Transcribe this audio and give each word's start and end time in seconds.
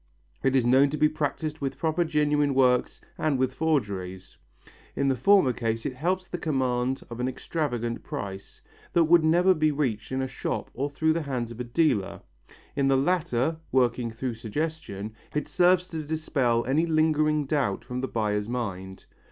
It 0.41 0.55
is 0.55 0.65
known 0.65 0.89
to 0.89 0.97
be 0.97 1.07
practised 1.07 1.59
with 1.61 1.79
both 1.79 2.07
genuine 2.07 2.55
works 2.55 3.01
and 3.19 3.37
with 3.37 3.53
forgeries. 3.53 4.35
In 4.95 5.09
the 5.09 5.15
former 5.15 5.53
case 5.53 5.85
it 5.85 5.93
helps 5.93 6.27
the 6.27 6.39
command 6.39 7.03
of 7.11 7.19
an 7.19 7.27
extravagant 7.27 8.01
price, 8.01 8.63
that 8.93 9.03
would 9.03 9.23
never 9.23 9.53
be 9.53 9.71
reached 9.71 10.11
in 10.11 10.23
a 10.23 10.27
shop 10.27 10.71
or 10.73 10.89
through 10.89 11.13
the 11.13 11.21
hands 11.21 11.51
of 11.51 11.59
a 11.59 11.63
dealer; 11.63 12.21
in 12.75 12.87
the 12.87 12.97
latter, 12.97 13.57
working 13.71 14.09
through 14.09 14.33
suggestion, 14.33 15.13
it 15.35 15.47
serves 15.47 15.87
to 15.89 16.01
dispel 16.01 16.65
any 16.65 16.87
lingering 16.87 17.45
doubt 17.45 17.85
from 17.85 18.01
the 18.01 18.07
buyer's 18.07 18.49
mind. 18.49 19.05